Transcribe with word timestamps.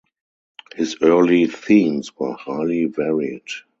His 0.73 0.97
early 1.03 1.45
themes 1.45 2.17
were 2.17 2.33
highly 2.33 2.85
varied. 2.85 3.43